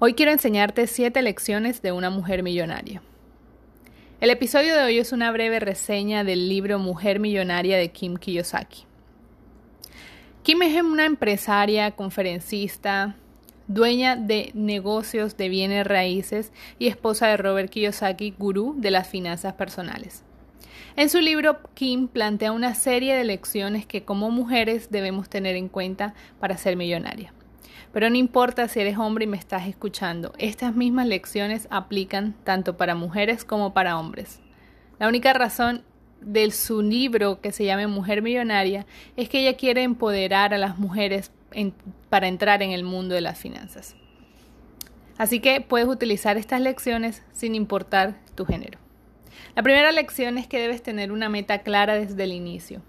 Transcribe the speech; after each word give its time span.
Hoy 0.00 0.14
quiero 0.14 0.30
enseñarte 0.30 0.86
7 0.86 1.22
lecciones 1.22 1.82
de 1.82 1.90
una 1.90 2.08
mujer 2.08 2.44
millonaria. 2.44 3.02
El 4.20 4.30
episodio 4.30 4.76
de 4.76 4.84
hoy 4.84 4.98
es 4.98 5.10
una 5.10 5.32
breve 5.32 5.58
reseña 5.58 6.22
del 6.22 6.48
libro 6.48 6.78
Mujer 6.78 7.18
Millonaria 7.18 7.76
de 7.76 7.90
Kim 7.90 8.16
Kiyosaki. 8.16 8.84
Kim 10.44 10.62
es 10.62 10.80
una 10.80 11.04
empresaria, 11.04 11.90
conferencista, 11.96 13.16
dueña 13.66 14.14
de 14.14 14.52
negocios 14.54 15.36
de 15.36 15.48
bienes 15.48 15.84
raíces 15.84 16.52
y 16.78 16.86
esposa 16.86 17.26
de 17.26 17.36
Robert 17.36 17.68
Kiyosaki, 17.68 18.36
gurú 18.38 18.76
de 18.78 18.92
las 18.92 19.08
finanzas 19.08 19.54
personales. 19.54 20.22
En 20.94 21.10
su 21.10 21.18
libro, 21.18 21.58
Kim 21.74 22.06
plantea 22.06 22.52
una 22.52 22.76
serie 22.76 23.16
de 23.16 23.24
lecciones 23.24 23.84
que 23.84 24.04
como 24.04 24.30
mujeres 24.30 24.92
debemos 24.92 25.28
tener 25.28 25.56
en 25.56 25.68
cuenta 25.68 26.14
para 26.38 26.56
ser 26.56 26.76
millonaria. 26.76 27.32
Pero 27.92 28.10
no 28.10 28.16
importa 28.16 28.68
si 28.68 28.80
eres 28.80 28.98
hombre 28.98 29.24
y 29.24 29.28
me 29.28 29.36
estás 29.36 29.66
escuchando, 29.66 30.32
estas 30.38 30.74
mismas 30.74 31.06
lecciones 31.06 31.66
aplican 31.70 32.34
tanto 32.44 32.76
para 32.76 32.94
mujeres 32.94 33.44
como 33.44 33.72
para 33.72 33.98
hombres. 33.98 34.40
La 34.98 35.08
única 35.08 35.32
razón 35.32 35.82
de 36.20 36.50
su 36.50 36.82
libro 36.82 37.40
que 37.40 37.52
se 37.52 37.64
llama 37.64 37.86
Mujer 37.86 38.22
Millonaria 38.22 38.86
es 39.16 39.28
que 39.28 39.40
ella 39.40 39.56
quiere 39.56 39.82
empoderar 39.82 40.52
a 40.52 40.58
las 40.58 40.78
mujeres 40.78 41.30
para 42.10 42.28
entrar 42.28 42.62
en 42.62 42.72
el 42.72 42.84
mundo 42.84 43.14
de 43.14 43.20
las 43.20 43.38
finanzas. 43.38 43.94
Así 45.16 45.40
que 45.40 45.60
puedes 45.60 45.88
utilizar 45.88 46.36
estas 46.36 46.60
lecciones 46.60 47.22
sin 47.32 47.54
importar 47.54 48.16
tu 48.34 48.44
género. 48.44 48.78
La 49.56 49.62
primera 49.62 49.90
lección 49.92 50.38
es 50.38 50.46
que 50.46 50.60
debes 50.60 50.82
tener 50.82 51.10
una 51.10 51.28
meta 51.28 51.60
clara 51.60 51.94
desde 51.94 52.22
el 52.24 52.32
inicio. 52.32 52.82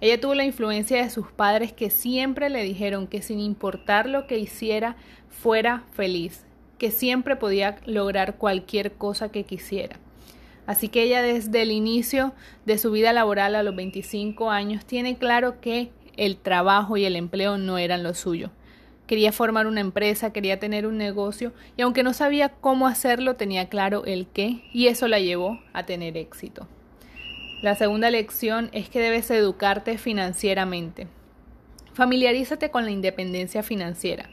Ella 0.00 0.20
tuvo 0.20 0.34
la 0.34 0.44
influencia 0.44 1.02
de 1.02 1.10
sus 1.10 1.32
padres 1.32 1.72
que 1.72 1.88
siempre 1.90 2.50
le 2.50 2.62
dijeron 2.62 3.06
que 3.06 3.22
sin 3.22 3.40
importar 3.40 4.08
lo 4.08 4.26
que 4.26 4.38
hiciera, 4.38 4.96
fuera 5.30 5.84
feliz, 5.94 6.44
que 6.78 6.90
siempre 6.90 7.36
podía 7.36 7.78
lograr 7.86 8.36
cualquier 8.36 8.92
cosa 8.92 9.30
que 9.30 9.44
quisiera. 9.44 9.98
Así 10.66 10.88
que 10.88 11.02
ella 11.02 11.22
desde 11.22 11.62
el 11.62 11.70
inicio 11.70 12.34
de 12.66 12.76
su 12.76 12.90
vida 12.90 13.12
laboral 13.12 13.54
a 13.54 13.62
los 13.62 13.74
25 13.74 14.50
años 14.50 14.84
tiene 14.84 15.16
claro 15.16 15.60
que 15.60 15.90
el 16.16 16.36
trabajo 16.36 16.96
y 16.96 17.04
el 17.04 17.16
empleo 17.16 17.56
no 17.56 17.78
eran 17.78 18.02
lo 18.02 18.14
suyo. 18.14 18.50
Quería 19.06 19.30
formar 19.30 19.68
una 19.68 19.80
empresa, 19.80 20.32
quería 20.32 20.58
tener 20.58 20.86
un 20.86 20.98
negocio 20.98 21.52
y 21.76 21.82
aunque 21.82 22.02
no 22.02 22.12
sabía 22.12 22.48
cómo 22.48 22.88
hacerlo, 22.88 23.36
tenía 23.36 23.68
claro 23.68 24.04
el 24.04 24.26
qué 24.26 24.64
y 24.72 24.88
eso 24.88 25.06
la 25.06 25.20
llevó 25.20 25.60
a 25.72 25.84
tener 25.84 26.16
éxito. 26.16 26.66
La 27.62 27.74
segunda 27.74 28.10
lección 28.10 28.68
es 28.72 28.90
que 28.90 29.00
debes 29.00 29.30
educarte 29.30 29.96
financieramente. 29.96 31.08
Familiarízate 31.94 32.70
con 32.70 32.84
la 32.84 32.90
independencia 32.90 33.62
financiera. 33.62 34.28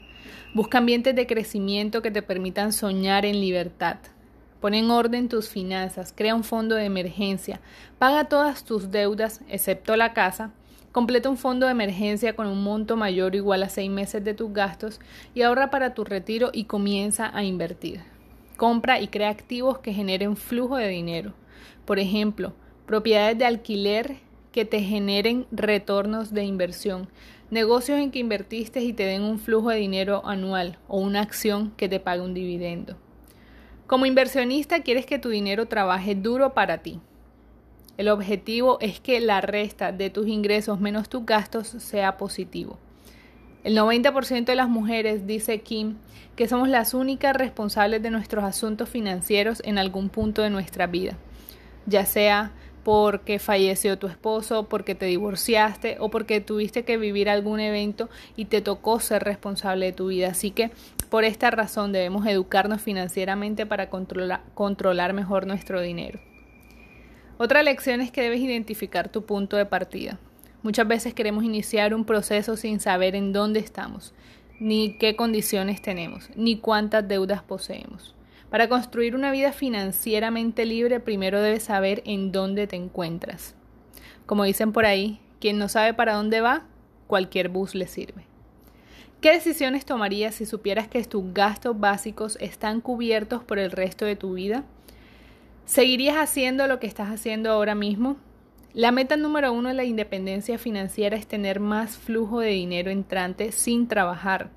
Busca 0.52 0.76
ambientes 0.76 1.16
de 1.16 1.26
crecimiento 1.26 2.02
que 2.02 2.10
te 2.10 2.20
permitan 2.20 2.74
soñar 2.74 3.24
en 3.24 3.40
libertad. 3.40 3.96
Pon 4.60 4.74
en 4.74 4.90
orden 4.90 5.30
tus 5.30 5.48
finanzas, 5.48 6.12
crea 6.14 6.34
un 6.34 6.44
fondo 6.44 6.74
de 6.74 6.84
emergencia, 6.84 7.62
paga 7.98 8.28
todas 8.28 8.62
tus 8.64 8.90
deudas, 8.90 9.40
excepto 9.48 9.96
la 9.96 10.12
casa, 10.12 10.52
completa 10.92 11.30
un 11.30 11.38
fondo 11.38 11.64
de 11.64 11.72
emergencia 11.72 12.36
con 12.36 12.46
un 12.46 12.62
monto 12.62 12.94
mayor 12.94 13.32
o 13.32 13.36
igual 13.36 13.62
a 13.62 13.70
seis 13.70 13.90
meses 13.90 14.22
de 14.22 14.34
tus 14.34 14.52
gastos 14.52 15.00
y 15.34 15.40
ahorra 15.40 15.70
para 15.70 15.94
tu 15.94 16.04
retiro 16.04 16.50
y 16.52 16.64
comienza 16.64 17.34
a 17.34 17.42
invertir. 17.42 18.02
Compra 18.58 19.00
y 19.00 19.08
crea 19.08 19.30
activos 19.30 19.78
que 19.78 19.94
generen 19.94 20.36
flujo 20.36 20.76
de 20.76 20.88
dinero. 20.88 21.32
Por 21.86 21.98
ejemplo, 21.98 22.52
propiedades 22.86 23.38
de 23.38 23.46
alquiler 23.46 24.16
que 24.52 24.64
te 24.64 24.80
generen 24.80 25.46
retornos 25.50 26.32
de 26.32 26.44
inversión, 26.44 27.08
negocios 27.50 27.98
en 27.98 28.10
que 28.10 28.20
invertiste 28.20 28.80
y 28.80 28.92
te 28.92 29.04
den 29.04 29.22
un 29.22 29.38
flujo 29.38 29.70
de 29.70 29.78
dinero 29.78 30.22
anual 30.24 30.78
o 30.88 31.00
una 31.00 31.20
acción 31.20 31.72
que 31.76 31.88
te 31.88 32.00
pague 32.00 32.22
un 32.22 32.34
dividendo. 32.34 32.96
Como 33.86 34.06
inversionista 34.06 34.82
quieres 34.82 35.06
que 35.06 35.18
tu 35.18 35.28
dinero 35.28 35.66
trabaje 35.66 36.14
duro 36.14 36.54
para 36.54 36.78
ti. 36.78 37.00
El 37.96 38.08
objetivo 38.08 38.78
es 38.80 38.98
que 38.98 39.20
la 39.20 39.40
resta 39.40 39.92
de 39.92 40.10
tus 40.10 40.26
ingresos 40.26 40.80
menos 40.80 41.08
tus 41.08 41.24
gastos 41.26 41.68
sea 41.68 42.16
positivo. 42.16 42.78
El 43.62 43.76
90% 43.76 44.44
de 44.44 44.56
las 44.56 44.68
mujeres, 44.68 45.26
dice 45.26 45.60
Kim, 45.60 45.96
que 46.36 46.48
somos 46.48 46.68
las 46.68 46.92
únicas 46.92 47.36
responsables 47.36 48.02
de 48.02 48.10
nuestros 48.10 48.44
asuntos 48.44 48.88
financieros 48.88 49.62
en 49.64 49.78
algún 49.78 50.10
punto 50.10 50.42
de 50.42 50.50
nuestra 50.50 50.86
vida, 50.86 51.16
ya 51.86 52.04
sea 52.04 52.52
porque 52.84 53.38
falleció 53.38 53.98
tu 53.98 54.06
esposo, 54.06 54.68
porque 54.68 54.94
te 54.94 55.06
divorciaste 55.06 55.96
o 56.00 56.10
porque 56.10 56.40
tuviste 56.42 56.84
que 56.84 56.98
vivir 56.98 57.30
algún 57.30 57.58
evento 57.58 58.10
y 58.36 58.44
te 58.44 58.60
tocó 58.60 59.00
ser 59.00 59.24
responsable 59.24 59.86
de 59.86 59.92
tu 59.92 60.08
vida. 60.08 60.28
Así 60.28 60.50
que 60.50 60.70
por 61.08 61.24
esta 61.24 61.50
razón 61.50 61.92
debemos 61.92 62.26
educarnos 62.26 62.82
financieramente 62.82 63.64
para 63.64 63.88
controlar, 63.88 65.12
mejor 65.14 65.46
nuestro 65.46 65.80
dinero. 65.80 66.20
Otra 67.38 67.62
lección 67.62 68.00
es 68.00 68.10
que 68.10 68.22
debes 68.22 68.40
identificar 68.40 69.08
tu 69.08 69.24
punto 69.24 69.56
de 69.56 69.66
partida. 69.66 70.18
Muchas 70.62 70.86
veces 70.86 71.14
queremos 71.14 71.42
iniciar 71.42 71.94
un 71.94 72.04
proceso 72.04 72.56
sin 72.56 72.80
saber 72.80 73.16
en 73.16 73.32
dónde 73.32 73.60
estamos, 73.60 74.14
ni 74.60 74.96
qué 74.98 75.16
condiciones 75.16 75.82
tenemos, 75.82 76.30
ni 76.36 76.58
cuántas 76.58 77.06
deudas 77.08 77.42
poseemos. 77.42 78.13
Para 78.54 78.68
construir 78.68 79.16
una 79.16 79.32
vida 79.32 79.50
financieramente 79.50 80.64
libre, 80.64 81.00
primero 81.00 81.42
debes 81.42 81.64
saber 81.64 82.04
en 82.06 82.30
dónde 82.30 82.68
te 82.68 82.76
encuentras. 82.76 83.56
Como 84.26 84.44
dicen 84.44 84.70
por 84.70 84.86
ahí, 84.86 85.18
quien 85.40 85.58
no 85.58 85.68
sabe 85.68 85.92
para 85.92 86.14
dónde 86.14 86.40
va, 86.40 86.64
cualquier 87.08 87.48
bus 87.48 87.74
le 87.74 87.88
sirve. 87.88 88.26
¿Qué 89.20 89.32
decisiones 89.32 89.84
tomarías 89.84 90.36
si 90.36 90.46
supieras 90.46 90.86
que 90.86 91.02
tus 91.02 91.34
gastos 91.34 91.80
básicos 91.80 92.38
están 92.40 92.80
cubiertos 92.80 93.42
por 93.42 93.58
el 93.58 93.72
resto 93.72 94.04
de 94.04 94.14
tu 94.14 94.34
vida? 94.34 94.62
¿Seguirías 95.64 96.14
haciendo 96.18 96.68
lo 96.68 96.78
que 96.78 96.86
estás 96.86 97.08
haciendo 97.08 97.50
ahora 97.50 97.74
mismo? 97.74 98.18
La 98.72 98.92
meta 98.92 99.16
número 99.16 99.52
uno 99.52 99.70
de 99.70 99.74
la 99.74 99.82
independencia 99.82 100.58
financiera 100.58 101.16
es 101.16 101.26
tener 101.26 101.58
más 101.58 101.96
flujo 101.96 102.38
de 102.38 102.50
dinero 102.50 102.92
entrante 102.92 103.50
sin 103.50 103.88
trabajar. 103.88 104.50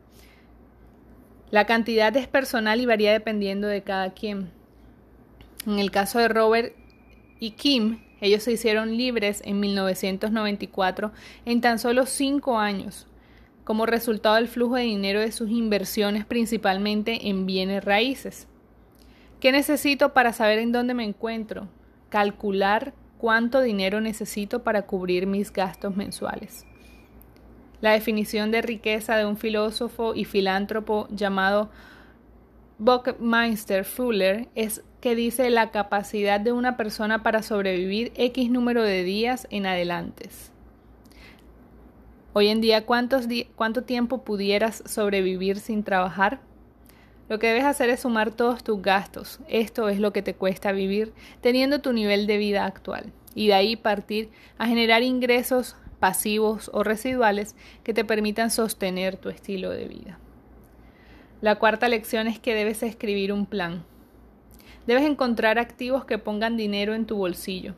La 1.49 1.65
cantidad 1.65 2.15
es 2.17 2.27
personal 2.27 2.81
y 2.81 2.85
varía 2.85 3.13
dependiendo 3.13 3.67
de 3.67 3.81
cada 3.81 4.11
quien. 4.13 4.49
En 5.65 5.79
el 5.79 5.91
caso 5.91 6.19
de 6.19 6.27
Robert 6.27 6.73
y 7.39 7.51
Kim, 7.51 7.99
ellos 8.19 8.43
se 8.43 8.51
hicieron 8.51 8.97
libres 8.97 9.41
en 9.45 9.59
1994 9.61 11.11
en 11.45 11.61
tan 11.61 11.79
solo 11.79 12.05
cinco 12.05 12.59
años, 12.59 13.07
como 13.63 13.85
resultado 13.85 14.35
del 14.35 14.49
flujo 14.49 14.75
de 14.75 14.83
dinero 14.83 15.21
de 15.21 15.31
sus 15.31 15.49
inversiones 15.49 16.25
principalmente 16.25 17.29
en 17.29 17.45
bienes 17.45 17.85
raíces. 17.85 18.47
¿Qué 19.39 19.53
necesito 19.53 20.13
para 20.13 20.33
saber 20.33 20.59
en 20.59 20.73
dónde 20.73 20.95
me 20.95 21.05
encuentro? 21.05 21.69
Calcular 22.09 22.93
cuánto 23.17 23.61
dinero 23.61 24.01
necesito 24.01 24.63
para 24.63 24.81
cubrir 24.81 25.27
mis 25.27 25.53
gastos 25.53 25.95
mensuales. 25.95 26.65
La 27.79 27.91
definición 27.91 28.49
de 28.51 28.63
riqueza 28.63 29.15
de 29.17 29.25
un 29.25 29.37
filósofo 29.37 30.15
y 30.15 30.25
filántropo 30.25 31.07
llamado 31.11 31.69
Buckminster 32.79 33.85
Fuller 33.85 34.47
es 34.55 34.83
que 34.99 35.15
dice 35.15 35.49
la 35.51 35.69
capacidad 35.69 36.39
de 36.39 36.51
una 36.51 36.75
persona 36.75 37.21
para 37.21 37.43
sobrevivir 37.43 38.11
X 38.15 38.49
número 38.49 38.81
de 38.81 39.03
días 39.03 39.47
en 39.51 39.67
adelante. 39.67 40.29
Hoy 42.33 42.47
en 42.47 42.61
día, 42.61 42.85
¿cuánto 42.85 43.83
tiempo 43.83 44.23
pudieras 44.23 44.83
sobrevivir 44.85 45.59
sin 45.59 45.83
trabajar? 45.83 46.39
Lo 47.29 47.39
que 47.39 47.47
debes 47.47 47.65
hacer 47.65 47.89
es 47.89 48.01
sumar 48.01 48.31
todos 48.31 48.63
tus 48.63 48.81
gastos. 48.81 49.39
Esto 49.47 49.89
es 49.89 49.99
lo 49.99 50.13
que 50.13 50.21
te 50.21 50.33
cuesta 50.33 50.71
vivir 50.71 51.13
teniendo 51.41 51.81
tu 51.81 51.93
nivel 51.93 52.25
de 52.25 52.37
vida 52.37 52.65
actual. 52.65 53.11
Y 53.35 53.47
de 53.47 53.53
ahí 53.53 53.75
partir 53.75 54.29
a 54.57 54.67
generar 54.67 55.03
ingresos 55.03 55.75
pasivos 55.99 56.69
o 56.73 56.83
residuales 56.83 57.55
que 57.83 57.93
te 57.93 58.05
permitan 58.05 58.51
sostener 58.51 59.17
tu 59.17 59.29
estilo 59.29 59.69
de 59.69 59.87
vida. 59.87 60.19
La 61.41 61.55
cuarta 61.55 61.87
lección 61.87 62.27
es 62.27 62.39
que 62.39 62.55
debes 62.55 62.81
escribir 62.83 63.31
un 63.31 63.45
plan. 63.45 63.83
Debes 64.87 65.03
encontrar 65.03 65.59
activos 65.59 66.05
que 66.05 66.17
pongan 66.17 66.57
dinero 66.57 66.93
en 66.93 67.05
tu 67.05 67.17
bolsillo. 67.17 67.75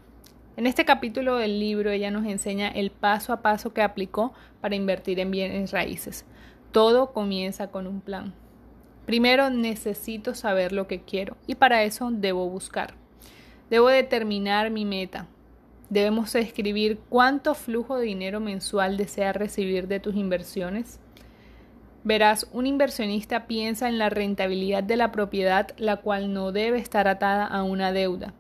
En 0.56 0.68
este 0.68 0.86
capítulo 0.86 1.36
del 1.36 1.60
libro 1.60 1.89
ella 1.89 2.12
nos 2.12 2.25
enseña 2.25 2.68
el 2.68 2.92
paso 2.92 3.33
a 3.33 3.42
paso 3.42 3.74
que 3.74 3.81
aplicó 3.81 4.33
para 4.62 4.75
invertir 4.75 5.19
en 5.19 5.31
bienes 5.31 5.71
raíces. 5.71 6.25
Todo 6.71 7.13
comienza 7.13 7.71
con 7.71 7.88
un 7.88 8.01
plan. 8.01 8.33
Primero 9.06 9.50
necesito 9.50 10.36
saber 10.36 10.71
lo 10.71 10.86
que 10.88 11.01
quiero 11.01 11.36
y 11.48 11.56
para 11.56 11.83
eso 11.83 12.12
debo 12.12 12.48
buscar. 12.48 12.94
Debo 13.69 13.88
determinar 13.88 14.69
mi 14.69 14.86
meta, 14.86 15.27
Debemos 15.89 16.36
escribir 16.36 17.00
cuánto 17.09 17.56
flujo 17.56 17.97
de 17.97 18.06
dinero 18.06 18.39
mensual 18.39 18.95
deseas 18.95 19.36
recibir 19.36 19.88
de 19.88 20.00
tus 20.00 20.15
inversiones. 20.15 21.00
Verás, 22.03 22.47
un 22.53 22.68
inversionista 22.68 23.47
piensa 23.47 23.89
en 23.89 23.97
la 23.97 24.09
rentabilidad 24.09 24.83
de 24.83 24.97
la 24.97 25.12
propiedad, 25.12 25.69
la 25.77 25.97
cual 25.97 26.31
no 26.31 26.51
debe 26.51 26.77
estar 26.77 27.07
atada 27.07 27.45
a 27.45 27.63
una 27.63 27.91
deuda. 27.91 28.33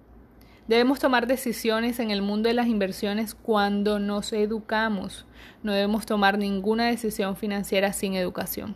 Debemos 0.67 0.99
tomar 0.99 1.25
decisiones 1.25 1.99
en 1.99 2.11
el 2.11 2.21
mundo 2.21 2.47
de 2.47 2.53
las 2.53 2.67
inversiones 2.67 3.33
cuando 3.33 3.97
nos 3.97 4.31
educamos. 4.31 5.25
No 5.63 5.73
debemos 5.73 6.05
tomar 6.05 6.37
ninguna 6.37 6.85
decisión 6.85 7.35
financiera 7.35 7.91
sin 7.91 8.13
educación. 8.13 8.75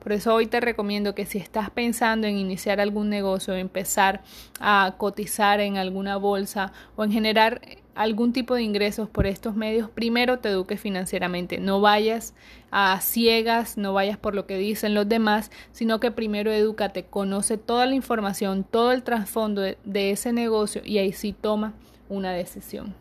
Por 0.00 0.12
eso 0.12 0.34
hoy 0.34 0.46
te 0.46 0.60
recomiendo 0.60 1.14
que 1.14 1.24
si 1.24 1.38
estás 1.38 1.70
pensando 1.70 2.26
en 2.26 2.36
iniciar 2.36 2.78
algún 2.78 3.08
negocio, 3.08 3.54
empezar 3.54 4.20
a 4.60 4.96
cotizar 4.98 5.60
en 5.60 5.78
alguna 5.78 6.18
bolsa 6.18 6.74
o 6.94 7.04
en 7.04 7.10
generar 7.10 7.62
algún 7.94 8.32
tipo 8.32 8.54
de 8.54 8.62
ingresos 8.62 9.08
por 9.08 9.26
estos 9.26 9.54
medios, 9.54 9.88
primero 9.90 10.38
te 10.38 10.48
eduques 10.48 10.80
financieramente. 10.80 11.58
No 11.58 11.80
vayas 11.80 12.34
a 12.70 13.00
ciegas, 13.00 13.76
no 13.76 13.92
vayas 13.92 14.18
por 14.18 14.34
lo 14.34 14.46
que 14.46 14.58
dicen 14.58 14.94
los 14.94 15.08
demás, 15.08 15.50
sino 15.72 16.00
que 16.00 16.10
primero 16.10 16.50
edúcate, 16.50 17.04
conoce 17.04 17.56
toda 17.56 17.86
la 17.86 17.94
información, 17.94 18.64
todo 18.64 18.92
el 18.92 19.02
trasfondo 19.02 19.60
de, 19.60 19.78
de 19.84 20.10
ese 20.10 20.32
negocio 20.32 20.82
y 20.84 20.98
ahí 20.98 21.12
sí 21.12 21.32
toma 21.32 21.74
una 22.08 22.32
decisión. 22.32 22.94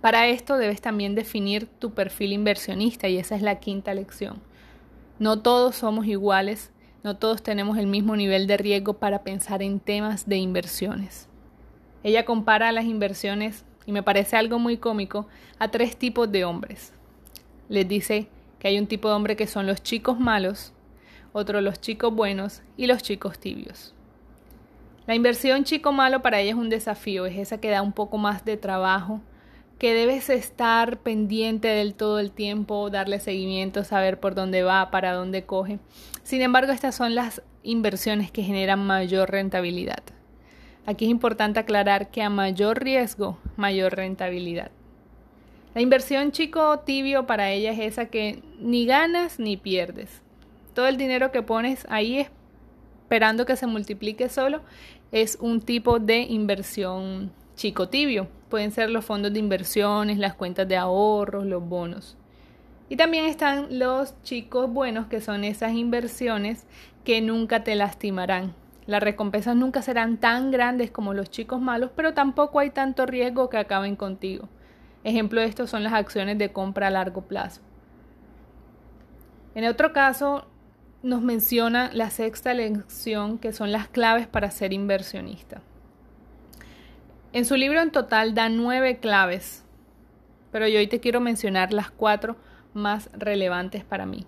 Para 0.00 0.26
esto 0.26 0.56
debes 0.56 0.80
también 0.80 1.14
definir 1.14 1.66
tu 1.66 1.92
perfil 1.92 2.32
inversionista 2.32 3.08
y 3.08 3.18
esa 3.18 3.36
es 3.36 3.42
la 3.42 3.60
quinta 3.60 3.94
lección. 3.94 4.40
No 5.18 5.40
todos 5.40 5.76
somos 5.76 6.06
iguales, 6.06 6.72
no 7.04 7.16
todos 7.16 7.42
tenemos 7.42 7.78
el 7.78 7.86
mismo 7.86 8.16
nivel 8.16 8.46
de 8.46 8.56
riesgo 8.56 8.94
para 8.94 9.22
pensar 9.22 9.62
en 9.62 9.80
temas 9.80 10.28
de 10.28 10.36
inversiones. 10.36 11.28
Ella 12.02 12.24
compara 12.24 12.72
las 12.72 12.84
inversiones 12.84 13.64
y 13.86 13.92
me 13.92 14.02
parece 14.02 14.36
algo 14.36 14.58
muy 14.58 14.76
cómico, 14.76 15.26
a 15.58 15.68
tres 15.68 15.96
tipos 15.96 16.30
de 16.30 16.44
hombres. 16.44 16.92
Les 17.68 17.88
dice 17.88 18.28
que 18.58 18.68
hay 18.68 18.78
un 18.78 18.86
tipo 18.86 19.08
de 19.08 19.14
hombre 19.14 19.36
que 19.36 19.46
son 19.46 19.66
los 19.66 19.82
chicos 19.82 20.18
malos, 20.20 20.72
otro 21.32 21.60
los 21.60 21.80
chicos 21.80 22.14
buenos 22.14 22.62
y 22.76 22.86
los 22.86 23.02
chicos 23.02 23.38
tibios. 23.38 23.94
La 25.06 25.14
inversión 25.16 25.64
chico 25.64 25.92
malo 25.92 26.22
para 26.22 26.40
ella 26.40 26.52
es 26.52 26.56
un 26.56 26.68
desafío, 26.68 27.26
es 27.26 27.36
esa 27.36 27.58
que 27.58 27.70
da 27.70 27.82
un 27.82 27.92
poco 27.92 28.18
más 28.18 28.44
de 28.44 28.56
trabajo, 28.56 29.20
que 29.78 29.94
debes 29.94 30.30
estar 30.30 30.98
pendiente 30.98 31.66
del 31.66 31.94
todo 31.94 32.20
el 32.20 32.30
tiempo, 32.30 32.88
darle 32.88 33.18
seguimiento, 33.18 33.82
saber 33.82 34.20
por 34.20 34.36
dónde 34.36 34.62
va, 34.62 34.92
para 34.92 35.12
dónde 35.12 35.44
coge. 35.44 35.80
Sin 36.22 36.40
embargo, 36.40 36.70
estas 36.70 36.94
son 36.94 37.16
las 37.16 37.42
inversiones 37.64 38.30
que 38.30 38.44
generan 38.44 38.86
mayor 38.86 39.30
rentabilidad. 39.30 40.04
Aquí 40.84 41.04
es 41.04 41.10
importante 41.10 41.60
aclarar 41.60 42.10
que 42.10 42.22
a 42.22 42.30
mayor 42.30 42.82
riesgo, 42.82 43.38
mayor 43.56 43.94
rentabilidad. 43.94 44.70
La 45.74 45.80
inversión 45.80 46.32
chico 46.32 46.80
tibio 46.80 47.26
para 47.26 47.50
ella 47.50 47.72
es 47.72 47.78
esa 47.78 48.06
que 48.06 48.42
ni 48.58 48.84
ganas 48.84 49.38
ni 49.38 49.56
pierdes. 49.56 50.22
Todo 50.74 50.86
el 50.86 50.96
dinero 50.96 51.30
que 51.30 51.42
pones 51.42 51.86
ahí 51.88 52.26
esperando 53.02 53.46
que 53.46 53.56
se 53.56 53.66
multiplique 53.66 54.28
solo 54.28 54.60
es 55.12 55.38
un 55.40 55.60
tipo 55.60 55.98
de 55.98 56.20
inversión 56.20 57.30
chico 57.54 57.88
tibio. 57.88 58.26
Pueden 58.48 58.72
ser 58.72 58.90
los 58.90 59.04
fondos 59.04 59.32
de 59.32 59.38
inversiones, 59.38 60.18
las 60.18 60.34
cuentas 60.34 60.66
de 60.66 60.76
ahorros, 60.76 61.46
los 61.46 61.66
bonos. 61.66 62.16
Y 62.88 62.96
también 62.96 63.24
están 63.24 63.78
los 63.78 64.14
chicos 64.22 64.70
buenos, 64.70 65.06
que 65.06 65.20
son 65.20 65.44
esas 65.44 65.72
inversiones 65.72 66.66
que 67.04 67.20
nunca 67.22 67.64
te 67.64 67.74
lastimarán, 67.74 68.54
las 68.86 69.02
recompensas 69.02 69.54
nunca 69.54 69.82
serán 69.82 70.16
tan 70.18 70.50
grandes 70.50 70.90
como 70.90 71.14
los 71.14 71.30
chicos 71.30 71.60
malos, 71.60 71.90
pero 71.94 72.14
tampoco 72.14 72.58
hay 72.58 72.70
tanto 72.70 73.06
riesgo 73.06 73.48
que 73.48 73.58
acaben 73.58 73.96
contigo. 73.96 74.48
Ejemplo 75.04 75.40
de 75.40 75.46
esto 75.46 75.66
son 75.66 75.84
las 75.84 75.92
acciones 75.92 76.38
de 76.38 76.52
compra 76.52 76.88
a 76.88 76.90
largo 76.90 77.22
plazo. 77.22 77.60
En 79.54 79.66
otro 79.66 79.92
caso, 79.92 80.46
nos 81.02 81.20
menciona 81.20 81.90
la 81.92 82.10
sexta 82.10 82.54
lección, 82.54 83.38
que 83.38 83.52
son 83.52 83.72
las 83.72 83.88
claves 83.88 84.26
para 84.26 84.50
ser 84.50 84.72
inversionista. 84.72 85.60
En 87.32 87.44
su 87.44 87.56
libro 87.56 87.80
en 87.80 87.90
total 87.90 88.34
da 88.34 88.48
nueve 88.48 88.98
claves, 88.98 89.64
pero 90.50 90.68
yo 90.68 90.78
hoy 90.78 90.86
te 90.86 91.00
quiero 91.00 91.20
mencionar 91.20 91.72
las 91.72 91.90
cuatro 91.90 92.36
más 92.74 93.10
relevantes 93.12 93.84
para 93.84 94.06
mí. 94.06 94.26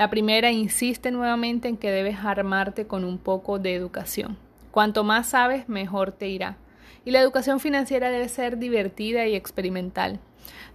La 0.00 0.08
primera 0.08 0.50
insiste 0.50 1.10
nuevamente 1.10 1.68
en 1.68 1.76
que 1.76 1.90
debes 1.90 2.20
armarte 2.24 2.86
con 2.86 3.04
un 3.04 3.18
poco 3.18 3.58
de 3.58 3.74
educación. 3.74 4.38
Cuanto 4.70 5.04
más 5.04 5.28
sabes, 5.28 5.68
mejor 5.68 6.10
te 6.10 6.30
irá. 6.30 6.56
Y 7.04 7.10
la 7.10 7.20
educación 7.20 7.60
financiera 7.60 8.08
debe 8.08 8.26
ser 8.30 8.56
divertida 8.56 9.26
y 9.26 9.34
experimental, 9.34 10.18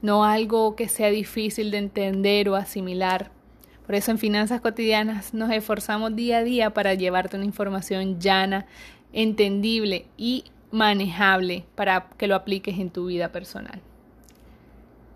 no 0.03 0.25
algo 0.25 0.75
que 0.75 0.87
sea 0.87 1.09
difícil 1.09 1.71
de 1.71 1.79
entender 1.79 2.49
o 2.49 2.55
asimilar. 2.55 3.31
Por 3.87 3.95
eso 3.95 4.11
en 4.11 4.19
Finanzas 4.19 4.61
Cotidianas 4.61 5.33
nos 5.33 5.51
esforzamos 5.51 6.15
día 6.15 6.37
a 6.37 6.43
día 6.43 6.75
para 6.75 6.93
llevarte 6.93 7.35
una 7.35 7.45
información 7.45 8.19
llana, 8.19 8.67
entendible 9.11 10.05
y 10.17 10.43
manejable 10.69 11.65
para 11.73 12.09
que 12.19 12.27
lo 12.27 12.35
apliques 12.35 12.77
en 12.77 12.91
tu 12.91 13.07
vida 13.07 13.31
personal. 13.31 13.81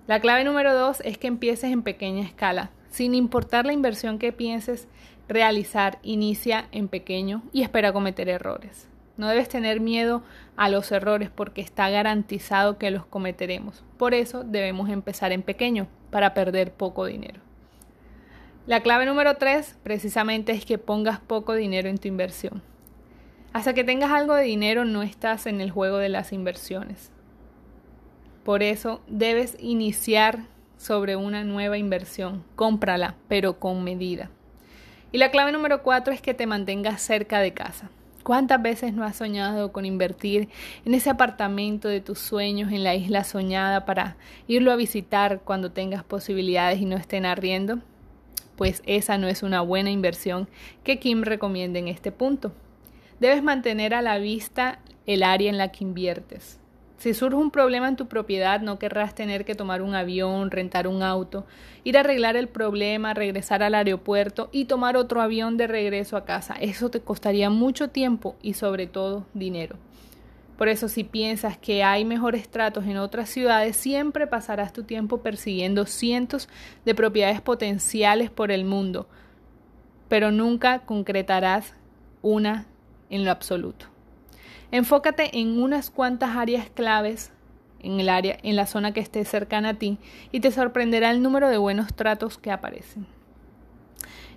La 0.07 0.19
clave 0.19 0.43
número 0.45 0.73
dos 0.73 0.99
es 1.05 1.19
que 1.19 1.27
empieces 1.27 1.71
en 1.71 1.83
pequeña 1.83 2.25
escala. 2.25 2.71
Sin 2.89 3.15
importar 3.15 3.65
la 3.65 3.73
inversión 3.73 4.19
que 4.19 4.33
pienses 4.33 4.87
realizar, 5.27 5.99
inicia 6.01 6.67
en 6.71 6.87
pequeño 6.87 7.43
y 7.53 7.61
espera 7.61 7.93
cometer 7.93 8.29
errores. 8.29 8.87
No 9.15 9.27
debes 9.27 9.49
tener 9.49 9.79
miedo 9.79 10.23
a 10.55 10.69
los 10.69 10.91
errores 10.91 11.29
porque 11.29 11.61
está 11.61 11.89
garantizado 11.89 12.77
que 12.77 12.89
los 12.89 13.05
cometeremos. 13.05 13.83
Por 13.97 14.13
eso 14.13 14.43
debemos 14.43 14.89
empezar 14.89 15.31
en 15.31 15.43
pequeño 15.43 15.87
para 16.09 16.33
perder 16.33 16.71
poco 16.71 17.05
dinero. 17.05 17.41
La 18.65 18.81
clave 18.81 19.05
número 19.05 19.35
tres 19.35 19.77
precisamente 19.83 20.51
es 20.51 20.65
que 20.65 20.77
pongas 20.77 21.19
poco 21.19 21.53
dinero 21.53 21.89
en 21.89 21.97
tu 21.97 22.07
inversión. 22.07 22.61
Hasta 23.51 23.73
que 23.73 23.83
tengas 23.83 24.11
algo 24.11 24.35
de 24.35 24.43
dinero 24.43 24.85
no 24.85 25.01
estás 25.01 25.47
en 25.47 25.59
el 25.59 25.71
juego 25.71 25.97
de 25.97 26.09
las 26.09 26.31
inversiones. 26.31 27.11
Por 28.43 28.63
eso 28.63 29.01
debes 29.07 29.57
iniciar 29.59 30.45
sobre 30.79 31.17
una 31.17 31.43
nueva 31.43 31.77
inversión. 31.77 32.43
Cómprala, 32.55 33.15
pero 33.27 33.59
con 33.59 33.83
medida. 33.83 34.31
Y 35.11 35.17
la 35.17 35.29
clave 35.29 35.51
número 35.51 35.83
cuatro 35.83 36.13
es 36.13 36.21
que 36.21 36.33
te 36.33 36.47
mantengas 36.47 37.01
cerca 37.01 37.39
de 37.39 37.53
casa. 37.53 37.89
¿Cuántas 38.23 38.61
veces 38.61 38.93
no 38.93 39.03
has 39.03 39.17
soñado 39.17 39.71
con 39.71 39.85
invertir 39.85 40.49
en 40.85 40.93
ese 40.93 41.09
apartamento 41.09 41.87
de 41.87 41.99
tus 41.99 42.19
sueños 42.19 42.71
en 42.71 42.83
la 42.83 42.95
isla 42.95 43.23
soñada 43.23 43.85
para 43.85 44.17
irlo 44.47 44.71
a 44.71 44.75
visitar 44.75 45.41
cuando 45.41 45.71
tengas 45.71 46.03
posibilidades 46.03 46.79
y 46.79 46.85
no 46.85 46.95
estén 46.95 47.25
arriendo? 47.25 47.79
Pues 48.55 48.81
esa 48.85 49.17
no 49.17 49.27
es 49.27 49.43
una 49.43 49.61
buena 49.61 49.89
inversión 49.89 50.47
que 50.83 50.99
Kim 50.99 51.23
recomienda 51.23 51.79
en 51.79 51.87
este 51.87 52.11
punto. 52.11 52.53
Debes 53.19 53.43
mantener 53.43 53.93
a 53.93 54.01
la 54.01 54.17
vista 54.17 54.79
el 55.05 55.23
área 55.23 55.49
en 55.49 55.57
la 55.57 55.71
que 55.71 55.83
inviertes. 55.83 56.58
Si 56.99 57.13
surge 57.13 57.37
un 57.37 57.49
problema 57.49 57.87
en 57.87 57.95
tu 57.95 58.09
propiedad, 58.09 58.59
no 58.59 58.77
querrás 58.77 59.15
tener 59.15 59.45
que 59.45 59.55
tomar 59.55 59.81
un 59.81 59.95
avión, 59.95 60.51
rentar 60.51 60.85
un 60.85 61.01
auto, 61.01 61.45
ir 61.85 61.95
a 61.95 62.01
arreglar 62.01 62.35
el 62.35 62.49
problema, 62.49 63.13
regresar 63.13 63.63
al 63.63 63.73
aeropuerto 63.73 64.49
y 64.51 64.65
tomar 64.65 64.97
otro 64.97 65.21
avión 65.21 65.55
de 65.55 65.67
regreso 65.67 66.17
a 66.17 66.25
casa. 66.25 66.55
Eso 66.59 66.89
te 66.89 66.99
costaría 66.99 67.49
mucho 67.49 67.87
tiempo 67.87 68.35
y 68.41 68.55
sobre 68.55 68.85
todo 68.85 69.25
dinero. 69.33 69.77
Por 70.57 70.67
eso 70.67 70.89
si 70.89 71.05
piensas 71.05 71.57
que 71.57 71.85
hay 71.85 72.03
mejores 72.03 72.49
tratos 72.49 72.85
en 72.85 72.97
otras 72.97 73.29
ciudades, 73.29 73.77
siempre 73.77 74.27
pasarás 74.27 74.73
tu 74.73 74.83
tiempo 74.83 75.19
persiguiendo 75.19 75.85
cientos 75.85 76.49
de 76.83 76.95
propiedades 76.95 77.39
potenciales 77.39 78.29
por 78.29 78.51
el 78.51 78.65
mundo, 78.65 79.07
pero 80.09 80.31
nunca 80.31 80.79
concretarás 80.79 81.75
una 82.21 82.65
en 83.09 83.23
lo 83.23 83.31
absoluto. 83.31 83.88
Enfócate 84.71 85.39
en 85.39 85.61
unas 85.61 85.89
cuantas 85.89 86.35
áreas 86.35 86.69
claves 86.69 87.31
en 87.81 87.99
el 87.99 88.09
área, 88.09 88.37
en 88.43 88.55
la 88.55 88.65
zona 88.65 88.93
que 88.93 88.99
esté 88.99 89.25
cercana 89.25 89.69
a 89.69 89.73
ti 89.75 89.97
y 90.31 90.41
te 90.41 90.51
sorprenderá 90.51 91.11
el 91.11 91.21
número 91.21 91.49
de 91.49 91.57
buenos 91.57 91.93
tratos 91.93 92.37
que 92.37 92.51
aparecen. 92.51 93.07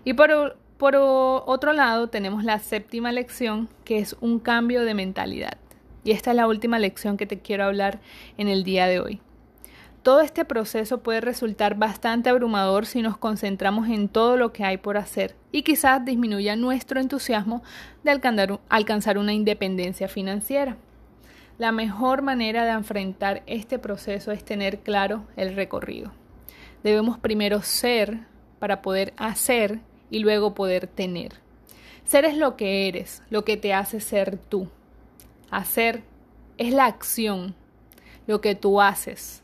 Y 0.04 0.14
por, 0.14 0.56
por 0.78 0.96
otro 0.96 1.72
lado 1.72 2.08
tenemos 2.08 2.44
la 2.44 2.58
séptima 2.58 3.12
lección 3.12 3.68
que 3.84 3.98
es 3.98 4.16
un 4.20 4.38
cambio 4.38 4.84
de 4.84 4.94
mentalidad. 4.94 5.58
Y 6.04 6.12
esta 6.12 6.30
es 6.30 6.36
la 6.36 6.48
última 6.48 6.78
lección 6.78 7.16
que 7.16 7.26
te 7.26 7.40
quiero 7.40 7.64
hablar 7.64 8.00
en 8.38 8.48
el 8.48 8.64
día 8.64 8.86
de 8.86 9.00
hoy. 9.00 9.20
Todo 10.02 10.20
este 10.20 10.44
proceso 10.44 10.98
puede 10.98 11.20
resultar 11.20 11.76
bastante 11.76 12.28
abrumador 12.28 12.86
si 12.86 13.02
nos 13.02 13.16
concentramos 13.16 13.88
en 13.88 14.08
todo 14.08 14.36
lo 14.36 14.52
que 14.52 14.64
hay 14.64 14.76
por 14.76 14.96
hacer 14.96 15.36
y 15.52 15.62
quizás 15.62 16.04
disminuya 16.04 16.56
nuestro 16.56 17.00
entusiasmo 17.00 17.62
de 18.02 18.10
alcanzar 18.68 19.18
una 19.18 19.32
independencia 19.32 20.08
financiera. 20.08 20.76
La 21.56 21.70
mejor 21.70 22.22
manera 22.22 22.64
de 22.64 22.72
enfrentar 22.72 23.44
este 23.46 23.78
proceso 23.78 24.32
es 24.32 24.44
tener 24.44 24.80
claro 24.80 25.24
el 25.36 25.54
recorrido. 25.54 26.10
Debemos 26.82 27.18
primero 27.18 27.62
ser 27.62 28.26
para 28.58 28.82
poder 28.82 29.14
hacer 29.18 29.78
y 30.10 30.18
luego 30.18 30.52
poder 30.52 30.88
tener. 30.88 31.34
Ser 32.04 32.24
es 32.24 32.36
lo 32.36 32.56
que 32.56 32.88
eres, 32.88 33.22
lo 33.30 33.44
que 33.44 33.56
te 33.56 33.72
hace 33.72 34.00
ser 34.00 34.36
tú. 34.36 34.66
Hacer 35.52 36.02
es 36.58 36.72
la 36.72 36.86
acción, 36.86 37.54
lo 38.26 38.40
que 38.40 38.56
tú 38.56 38.80
haces 38.80 39.41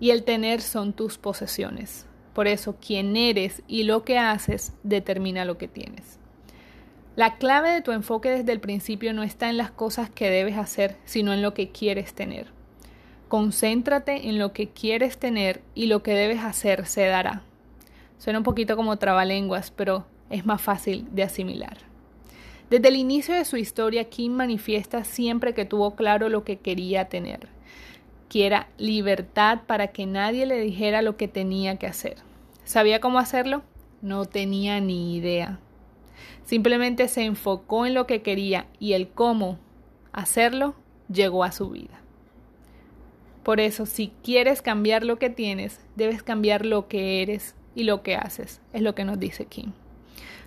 y 0.00 0.10
el 0.10 0.24
tener 0.24 0.60
son 0.60 0.92
tus 0.92 1.18
posesiones. 1.18 2.06
Por 2.34 2.48
eso, 2.48 2.76
quien 2.76 3.16
eres 3.16 3.62
y 3.66 3.84
lo 3.84 4.04
que 4.04 4.18
haces 4.18 4.74
determina 4.82 5.44
lo 5.44 5.56
que 5.56 5.68
tienes. 5.68 6.18
La 7.16 7.38
clave 7.38 7.70
de 7.70 7.80
tu 7.80 7.92
enfoque 7.92 8.28
desde 8.28 8.52
el 8.52 8.60
principio 8.60 9.14
no 9.14 9.22
está 9.22 9.48
en 9.48 9.56
las 9.56 9.70
cosas 9.70 10.10
que 10.10 10.28
debes 10.28 10.58
hacer, 10.58 10.96
sino 11.06 11.32
en 11.32 11.40
lo 11.40 11.54
que 11.54 11.70
quieres 11.70 12.12
tener. 12.12 12.48
Concéntrate 13.28 14.28
en 14.28 14.38
lo 14.38 14.52
que 14.52 14.68
quieres 14.68 15.16
tener 15.16 15.62
y 15.74 15.86
lo 15.86 16.02
que 16.02 16.12
debes 16.12 16.40
hacer 16.44 16.84
se 16.84 17.06
dará. 17.06 17.42
Suena 18.18 18.40
un 18.40 18.44
poquito 18.44 18.76
como 18.76 18.98
trabalenguas, 18.98 19.70
pero 19.70 20.06
es 20.28 20.44
más 20.44 20.60
fácil 20.60 21.08
de 21.12 21.22
asimilar. 21.22 21.78
Desde 22.68 22.88
el 22.88 22.96
inicio 22.96 23.34
de 23.34 23.44
su 23.44 23.56
historia, 23.56 24.10
Kim 24.10 24.32
manifiesta 24.32 25.04
siempre 25.04 25.54
que 25.54 25.64
tuvo 25.64 25.94
claro 25.96 26.28
lo 26.28 26.44
que 26.44 26.58
quería 26.58 27.08
tener, 27.08 27.48
que 28.28 28.46
era 28.46 28.68
libertad 28.78 29.60
para 29.66 29.88
que 29.88 30.06
nadie 30.06 30.46
le 30.46 30.60
dijera 30.60 31.02
lo 31.02 31.16
que 31.16 31.28
tenía 31.28 31.76
que 31.76 31.86
hacer. 31.86 32.16
¿Sabía 32.64 33.00
cómo 33.00 33.18
hacerlo? 33.18 33.62
No 34.02 34.24
tenía 34.24 34.80
ni 34.80 35.16
idea. 35.16 35.60
Simplemente 36.44 37.08
se 37.08 37.24
enfocó 37.24 37.86
en 37.86 37.94
lo 37.94 38.06
que 38.06 38.22
quería 38.22 38.66
y 38.78 38.92
el 38.92 39.08
cómo 39.08 39.58
hacerlo 40.12 40.74
llegó 41.08 41.44
a 41.44 41.52
su 41.52 41.70
vida. 41.70 42.00
Por 43.42 43.60
eso, 43.60 43.86
si 43.86 44.12
quieres 44.24 44.62
cambiar 44.62 45.04
lo 45.04 45.18
que 45.18 45.30
tienes, 45.30 45.80
debes 45.94 46.22
cambiar 46.22 46.66
lo 46.66 46.88
que 46.88 47.22
eres 47.22 47.54
y 47.76 47.84
lo 47.84 48.02
que 48.02 48.16
haces, 48.16 48.60
es 48.72 48.82
lo 48.82 48.94
que 48.96 49.04
nos 49.04 49.20
dice 49.20 49.44
Kim. 49.46 49.72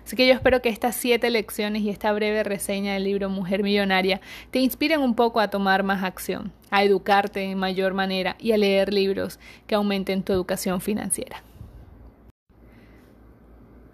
Así 0.04 0.16
que 0.16 0.26
yo 0.26 0.34
espero 0.34 0.60
que 0.60 0.68
estas 0.68 0.96
siete 0.96 1.30
lecciones 1.30 1.82
y 1.82 1.90
esta 1.90 2.12
breve 2.12 2.42
reseña 2.42 2.94
del 2.94 3.04
libro 3.04 3.30
Mujer 3.30 3.62
Millonaria 3.62 4.20
te 4.50 4.58
inspiren 4.58 5.00
un 5.00 5.14
poco 5.14 5.40
a 5.40 5.48
tomar 5.48 5.82
más 5.82 6.02
acción, 6.02 6.52
a 6.70 6.84
educarte 6.84 7.42
en 7.42 7.58
mayor 7.58 7.94
manera 7.94 8.36
y 8.38 8.52
a 8.52 8.58
leer 8.58 8.92
libros 8.92 9.38
que 9.66 9.74
aumenten 9.74 10.22
tu 10.22 10.32
educación 10.32 10.80
financiera. 10.80 11.42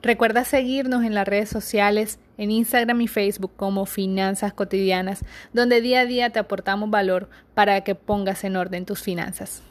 Recuerda 0.03 0.45
seguirnos 0.45 1.05
en 1.05 1.15
las 1.15 1.27
redes 1.27 1.49
sociales, 1.49 2.21
en 2.39 2.51
Instagram 2.53 3.01
y 3.01 3.09
Facebook 3.09 3.53
como 3.57 3.87
Finanzas 3.87 4.53
Cotidianas, 4.53 5.25
donde 5.53 5.81
día 5.81 6.01
a 6.01 6.07
día 6.07 6.31
te 6.31 6.39
aportamos 6.39 6.91
valor 6.91 7.29
para 7.55 7.81
que 7.81 7.97
pongas 7.97 8.45
en 8.45 8.57
orden 8.57 8.85
tus 8.85 9.03
finanzas. 9.03 9.63